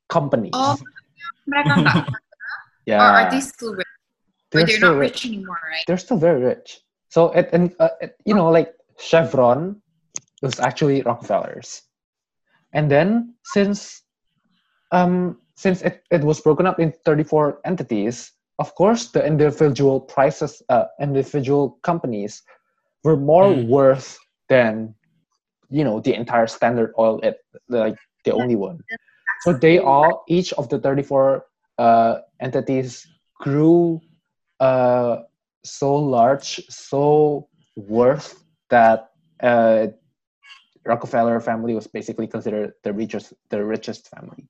[0.09, 0.51] companies.
[0.53, 0.77] Oh,
[1.47, 2.07] mereka nggak.
[2.85, 2.99] yeah.
[3.01, 3.87] Or are they still rich?
[4.51, 5.23] They're, they're still not rich.
[5.23, 5.83] rich anymore, right?
[5.87, 6.79] They're still very rich.
[7.09, 9.81] So it and uh, it, you know like Chevron
[10.41, 11.81] was actually Rockefellers,
[12.73, 14.01] and then since
[14.91, 20.61] um since it, it was broken up in 34 entities, of course the individual prices
[20.69, 22.43] uh, individual companies
[23.03, 23.67] were more Mm.
[23.67, 24.17] worth
[24.49, 24.95] than
[25.69, 27.37] you know the entire Standard Oil it
[27.69, 28.83] like the only one.
[29.39, 31.45] So they all each of the 34
[31.77, 33.07] uh, entities
[33.39, 34.01] grew
[34.59, 35.17] uh,
[35.63, 39.09] so large, so worth that
[39.41, 39.87] uh,
[40.85, 44.47] Rockefeller family was basically considered the richest, the richest family.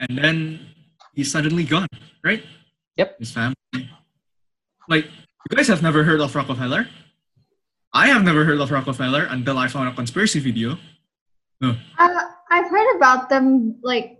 [0.00, 0.73] and then
[1.14, 1.88] he's suddenly gone,
[2.22, 2.42] right?
[2.96, 3.18] Yep.
[3.18, 3.54] His family.
[4.88, 6.86] Like, you guys have never heard of Rockefeller?
[7.92, 10.76] I have never heard of Rockefeller until I found a conspiracy video.
[11.60, 11.76] No.
[11.98, 13.78] Uh, I've heard about them.
[13.82, 14.18] Like,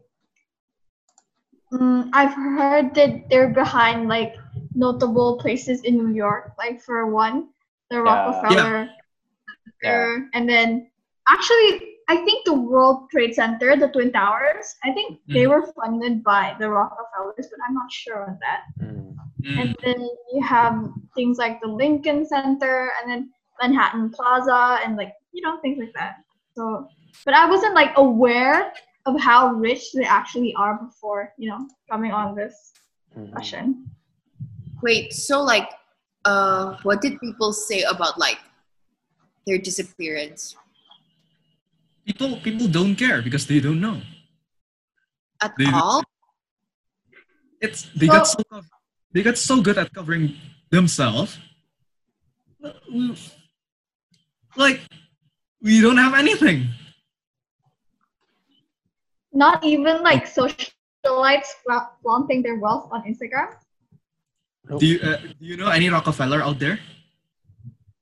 [1.73, 4.35] mm, I've heard that they're behind like
[4.75, 6.55] notable places in New York.
[6.57, 7.49] Like for one,
[7.91, 8.89] the Rockefeller,
[9.83, 10.91] Center, and then
[11.29, 14.67] actually, I think the World Trade Center, the Twin Towers.
[14.83, 15.51] I think they Mm.
[15.53, 18.63] were funded by the Rockefellers, but I'm not sure on that.
[18.83, 19.15] Mm.
[19.61, 20.01] And then
[20.33, 20.75] you have
[21.15, 23.23] things like the Lincoln Center and then
[23.63, 26.15] Manhattan Plaza and like you know things like that.
[26.57, 26.89] So,
[27.25, 28.73] but I wasn't like aware
[29.07, 31.61] of how rich they actually are before you know
[31.91, 32.55] coming on this
[33.17, 33.31] Mhm.
[33.35, 33.65] session.
[34.83, 35.71] Wait, so like,
[36.25, 38.41] uh, what did people say about like
[39.47, 40.57] their disappearance
[42.05, 44.01] People people don't care because they don't know.
[45.43, 46.03] at They- all?
[47.61, 48.41] it's they got so
[49.13, 50.37] they got so good at covering
[50.71, 51.39] themselves.
[54.57, 54.81] Like
[55.61, 56.69] we don't have anything.
[59.33, 61.51] Not even like socialites
[62.03, 63.51] flaunting their wealth on Instagram.
[64.79, 66.79] Do you uh, do you know any Rockefeller out there?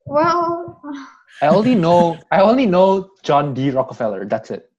[0.05, 0.79] Well,
[1.40, 3.71] I only know I only know John D.
[3.71, 4.25] Rockefeller.
[4.27, 4.71] That's it.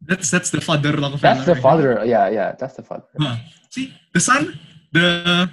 [0.00, 1.20] That's that's the father Rockefeller.
[1.20, 1.62] That's the right?
[1.62, 2.02] father.
[2.04, 3.04] Yeah, yeah, that's the father.
[3.18, 3.36] Huh.
[3.70, 4.58] See the son,
[4.92, 5.48] the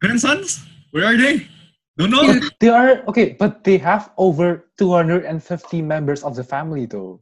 [0.00, 0.64] grandsons.
[0.90, 1.48] Where are they?
[1.96, 2.24] Don't know.
[2.58, 7.20] They are okay, but they have over 250 members of the family though.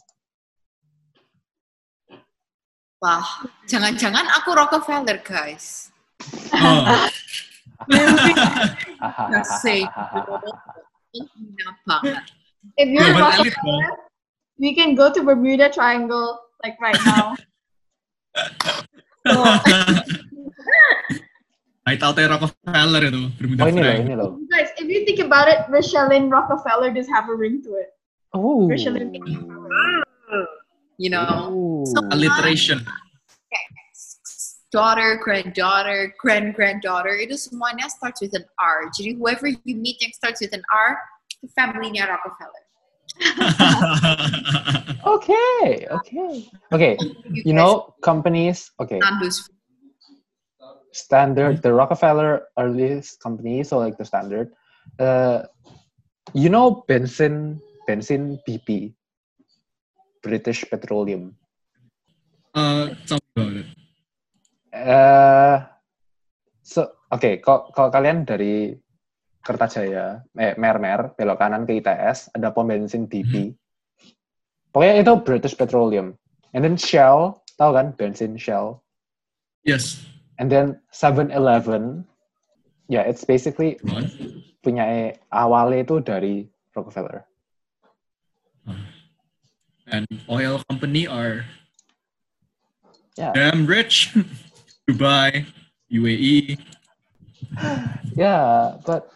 [3.01, 3.25] Wah,
[3.65, 5.89] jangan-jangan aku Rockefeller, guys.
[6.53, 7.09] Oh.
[7.89, 10.23] Kasi, hina
[12.77, 13.97] if you're Yeah, but Rockefeller, uh,
[14.61, 17.35] we can go to Bermuda Triangle like right now.
[21.89, 23.33] Ay, tao tayo Rockefeller eh, ito.
[23.41, 24.05] Bermuda Oh, ini loh, Triangle.
[24.05, 24.31] ini loh.
[24.53, 27.97] Guys, if you think about it, Richelieu Rockefeller does have a ring to it.
[28.37, 28.69] Oh.
[28.69, 29.11] Richelieu.
[31.01, 31.83] You know, Ooh.
[31.89, 32.85] So- Alliteration.
[34.71, 38.87] Daughter, granddaughter, grand granddaughter, itu semuanya starts with an R.
[38.95, 40.99] Jadi whoever you meet yang starts with an R,
[41.43, 42.65] the family-nya Rockefeller.
[45.01, 46.33] Okay, okay.
[46.73, 46.95] Okay,
[47.27, 49.01] you know, companies, okay,
[50.93, 54.53] standard, the Rockefeller earliest company, so like the standard,
[55.01, 55.49] uh,
[56.35, 58.95] you know, Benson, Benson BP,
[60.23, 61.35] British Petroleum.
[62.55, 63.67] uh, tell me about it.
[64.71, 65.57] Eh,
[66.63, 68.71] so oke, kalau kalau kalian dari
[69.41, 73.57] Kertajaya, eh, Mermer, belok kanan ke ITS, ada pom bensin BP.
[74.71, 76.15] Pokoknya itu British Petroleum.
[76.55, 78.85] And then Shell, tahu kan bensin Shell.
[79.67, 80.05] Yes.
[80.39, 82.05] And then 7-Eleven,
[82.89, 84.09] ya it's basically What?
[84.63, 86.35] punya eh, awalnya itu dari
[86.77, 87.27] Rockefeller.
[89.91, 91.49] And oil company are
[93.19, 93.35] Yeah.
[93.35, 94.15] damn rich.
[94.91, 95.47] Dubai,
[95.93, 96.59] UAE.
[98.17, 99.11] Yeah, but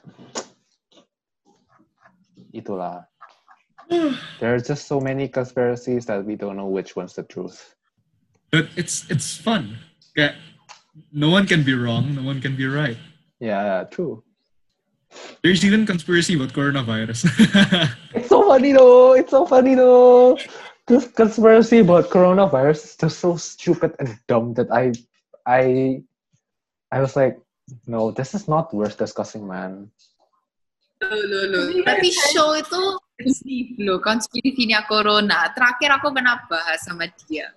[2.54, 3.06] itulah.
[4.40, 7.74] There are just so many conspiracies that we don't know which one's the truth.
[8.50, 9.76] But it's it's fun.
[10.16, 10.38] Yeah.
[11.10, 12.14] No one can be wrong.
[12.14, 12.96] No one can be right.
[13.42, 14.22] Yeah, true.
[15.42, 17.26] There's even conspiracy about coronavirus.
[18.14, 19.14] It's so funny though.
[19.14, 20.38] It's so funny though.
[20.86, 24.92] This conspiracy about coronavirus is just so stupid and dumb that I,
[25.46, 26.00] I,
[26.90, 27.38] I was like,
[27.86, 29.88] no, this is not worth discussing, man.
[31.00, 31.64] Loh, loh, loh.
[31.84, 32.80] Tapi show itu
[33.84, 35.52] loh, konspirasinya Corona.
[35.52, 37.48] Terakhir aku pernah bahas sama dia.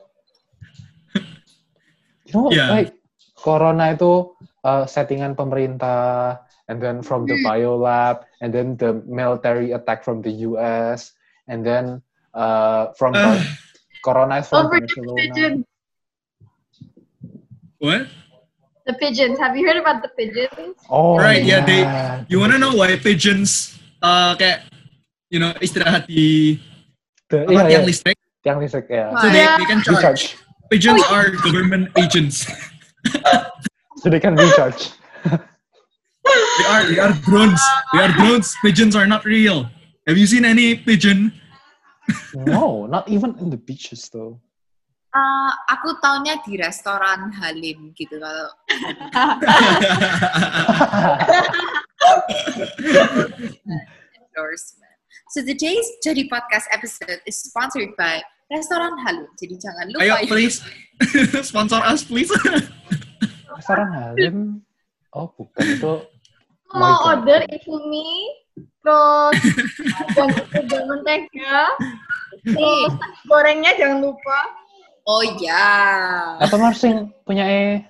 [2.28, 2.68] You know, Yeah.
[2.68, 2.92] like
[3.40, 4.36] corona itu
[4.68, 10.44] uh, settingan pemerintah, and then from the biolab, and then the military attack from the
[10.44, 11.16] U.S.,
[11.48, 12.04] and then
[12.36, 13.40] uh, from Uh.
[14.06, 15.64] corona is from Barcelona.
[17.80, 18.08] Pigeons.
[18.08, 18.08] what?
[18.86, 19.40] The pigeons.
[19.40, 20.76] Have you heard about the pigeons?
[20.90, 24.64] Oh, Right, yeah, they- You wanna know why pigeons uh kayak
[25.30, 26.60] you know istirahat di
[27.28, 27.84] The, apa, yeah, tiang yeah.
[27.84, 28.18] listrik?
[28.40, 29.12] Tiang listrik, yeah.
[29.20, 29.58] So they, Yeah.
[29.60, 30.00] they can charge.
[30.00, 30.24] Recharge.
[30.72, 32.48] Pigeons are government agents.
[33.98, 34.94] So they can recharge.
[35.26, 37.58] They are they are drones.
[37.92, 38.54] They are drones.
[38.62, 39.66] Pigeons are not real.
[40.06, 41.34] Have you seen any pigeon?
[42.46, 44.38] no, not even in the beaches though.
[45.16, 48.52] Ah, aku taunya di restoran Halim gitu kalau
[54.36, 54.98] endorsement.
[55.32, 58.20] So today's Jadi Podcast episode is sponsored by
[58.52, 59.32] Restoran Halim.
[59.40, 60.28] Jadi jangan lupa Ayo ya.
[60.28, 60.58] please
[61.50, 62.32] sponsor us please.
[63.56, 64.64] Restoran Halim.
[65.16, 65.94] Oh, bukan itu.
[66.76, 67.08] Mau God.
[67.24, 68.28] order Indomie,
[68.84, 69.40] terus
[70.16, 71.60] jangan jangan mentega,
[72.44, 72.92] terus
[73.24, 74.40] gorengnya jangan lupa.
[75.08, 76.36] Oh ya.
[76.44, 77.88] Atau Marsing punya eh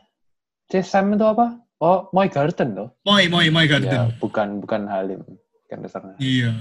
[0.69, 1.57] CSM itu apa?
[1.81, 2.89] Oh, Moy Garden loh.
[3.05, 4.13] Moy moy moy Ya, garden.
[4.21, 5.21] bukan bukan Halim.
[5.65, 6.13] Bukan restoran.
[6.21, 6.53] Iya.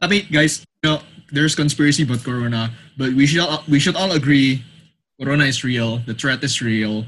[0.00, 0.98] Tapi guys, you know,
[1.32, 4.62] there's conspiracy about corona, but we should all, we should all agree
[5.20, 5.98] corona is real.
[6.06, 7.04] The threat is real.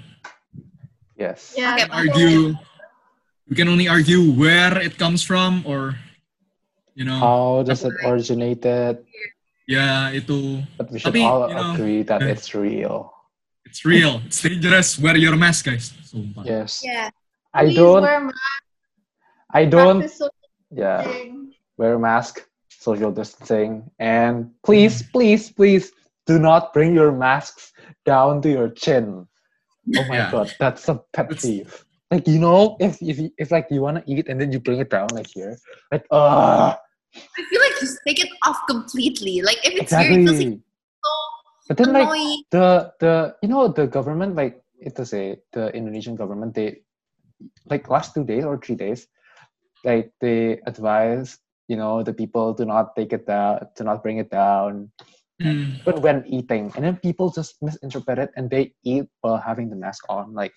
[1.17, 1.55] Yes.
[1.57, 1.77] Yeah.
[1.77, 2.57] Okay, Argue.
[3.49, 5.99] We can only argue where it comes from or
[6.95, 7.19] you know.
[7.19, 9.03] How does it originated?
[9.71, 12.35] Yeah, itu But we should Tapi, all you know, agree that eh.
[12.35, 13.15] it's real.
[13.63, 14.19] it's real.
[14.27, 14.99] It's dangerous.
[14.99, 15.95] Wear your mask, guys.
[16.03, 16.43] Sumpah.
[16.43, 16.83] Yes.
[16.83, 17.15] Yeah.
[17.55, 18.03] I Please don't.
[18.03, 18.63] wear mask,
[19.55, 20.03] I don't.
[20.75, 21.07] Yeah.
[21.07, 21.55] distancing.
[21.79, 22.43] Wear a mask.
[22.67, 23.87] Social distancing.
[24.03, 25.95] And please, please, please
[26.27, 27.71] do not bring your masks
[28.03, 29.31] down to your chin.
[29.95, 30.31] Oh my Yeah.
[30.35, 31.71] god, that's a pet That's- peeve.
[32.11, 34.83] Like you know, if if you- if like you wanna eat and then you bring
[34.83, 35.55] it down like here,
[35.95, 36.75] like uh
[37.15, 39.43] I feel like just take it off completely.
[39.43, 40.61] Like if it's here, it feels like exactly.
[41.05, 41.11] so
[41.69, 42.09] But then like
[42.51, 46.83] the the you know the government like it to say the Indonesian government they
[47.67, 49.07] like last two days or three days
[49.85, 51.39] like they advise
[51.69, 54.91] you know the people to not take it down to not bring it down
[55.41, 55.81] Mm.
[55.89, 59.77] but when eating and then people just misinterpret it and they eat while having the
[59.77, 60.53] mask on like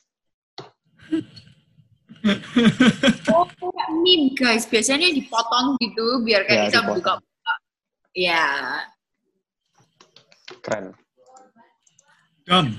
[3.34, 4.64] Oh, kayak meme guys.
[4.64, 6.98] Biasanya dipotong gitu biar Ya, kayak bisa dipotong.
[7.20, 7.54] buka-buka.
[8.14, 8.46] Ya.
[10.62, 10.94] keren
[12.46, 12.76] Dumb.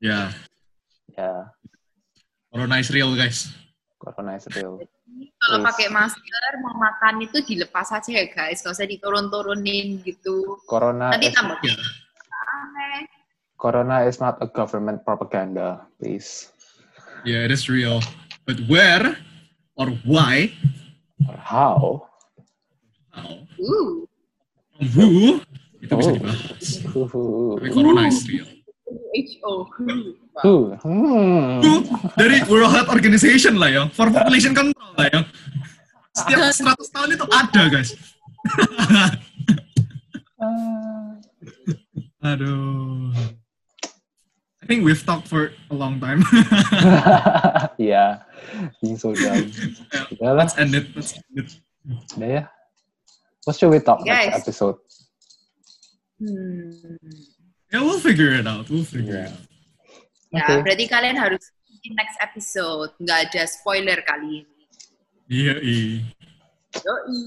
[0.00, 0.32] yeah,
[1.14, 1.48] ya
[2.50, 3.50] corona is real, guys.
[3.98, 4.78] corona is real
[5.14, 8.58] Kalau pakai masker mau makan itu dilepas aja ya guys.
[8.58, 10.58] Gak usah diturun-turunin gitu.
[10.64, 11.76] corona Nanti tambah Yeah.
[12.50, 13.04] aneh.
[13.58, 16.54] Corona is not a government propaganda please
[17.24, 18.04] Yeah, it is real.
[18.44, 19.16] But where
[19.80, 20.52] or why?
[21.24, 22.04] or how
[23.08, 23.48] How?
[24.76, 25.40] From who?
[25.80, 26.66] Itu bisa dibahas.
[26.92, 27.56] Who?
[27.56, 28.44] Tapi corona is real.
[28.84, 29.52] WHO.
[30.42, 30.54] Who?
[30.82, 31.62] Hmm.
[31.62, 31.72] Who?
[32.18, 35.20] Dari World Health Organization lah ya, for population control lah ya.
[36.12, 37.90] Setiap 100 tahun itu ada, guys.
[40.44, 41.16] Ah.
[42.20, 43.08] Aduh.
[44.64, 46.24] I think we've talked for a long time.
[47.76, 48.24] yeah,
[48.80, 49.52] being so dumb.
[49.92, 50.88] Yeah, Udah lah, Let's end it.
[50.96, 51.52] Let's end it.
[52.16, 52.42] udah ya.
[53.44, 54.32] What should we talk Guys.
[54.32, 54.80] next episode?
[56.16, 56.96] Hmm.
[57.68, 58.72] Yeah, we'll figure it out.
[58.72, 59.28] We'll figure Yeah.
[59.28, 59.44] it out.
[60.32, 60.56] Ya, Okay.
[60.64, 61.44] berarti kalian harus
[61.84, 62.96] di next episode.
[63.04, 64.64] Nggak ada spoiler kali ini.
[65.28, 66.00] Iya, iya.
[66.80, 67.20] Yoi.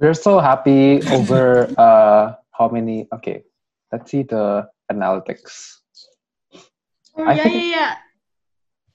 [0.00, 3.12] We're so happy over uh how many.
[3.12, 3.44] Okay,
[3.92, 5.81] let's see the analytics.
[7.16, 7.94] Oh, I yeah, think- yeah, yeah.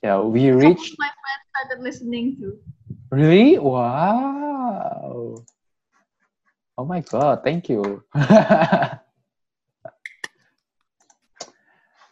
[0.04, 2.58] Yeah, we Some of reached my friends started listening to.
[3.12, 3.58] really.
[3.58, 5.36] Wow.
[6.78, 7.42] Oh my god!
[7.44, 8.04] Thank you.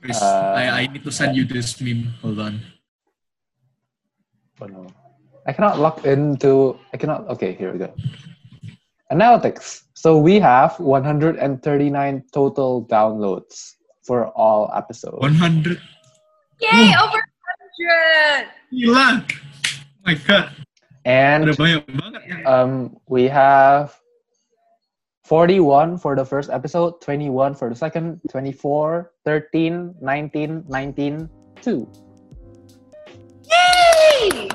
[0.01, 2.13] Guys, Uh, I, I need to send you this meme.
[2.21, 2.61] Hold on.
[4.61, 4.87] Oh no.
[5.47, 7.93] I cannot log into I cannot okay, here we go.
[9.11, 9.83] Analytics.
[9.93, 11.37] So we have 139
[12.33, 13.73] total downloads
[14.05, 15.21] for all episodes.
[15.21, 15.77] 100.
[16.61, 18.47] Yay, over 100!
[18.71, 19.07] Gila.
[19.23, 20.49] Oh my god.
[21.05, 22.71] And Ada banyak banget yang um
[23.05, 23.93] we have
[25.25, 31.29] 41 for the first episode, 21 for the second, 24, 13, 19, 19,
[31.61, 31.87] 2.
[33.49, 34.49] Yay!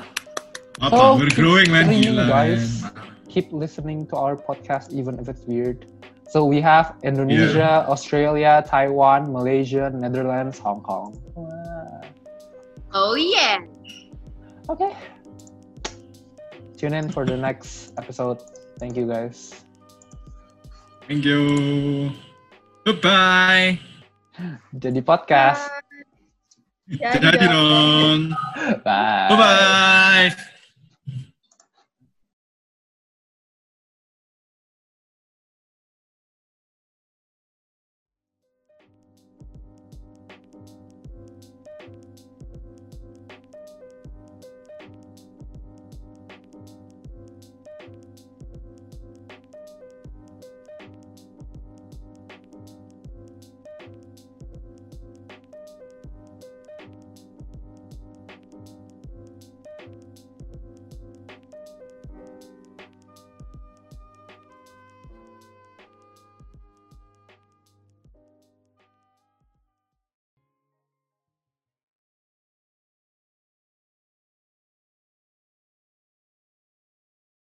[0.81, 0.95] apa?
[0.95, 1.91] Oh, We're growing, man.
[1.91, 2.81] keep Gila, guys.
[2.87, 2.91] man.
[3.27, 5.87] Keep listening to our podcast even if it's weird.
[6.31, 11.19] So we have Indonesia, Australia, Taiwan, Malaysia, Netherlands, Hong Kong.
[12.93, 13.63] Oh yeah!
[14.69, 14.91] Okay.
[16.77, 18.41] Tune in for the next episode.
[18.79, 19.53] Thank you guys.
[21.07, 22.09] Thank you.
[22.83, 23.77] Goodbye.
[24.73, 25.69] Jadi podcast.
[26.89, 27.53] Jadi Jadi dong.
[27.53, 28.21] dong.
[28.83, 29.29] Bye.
[29.29, 30.59] Bye-bye.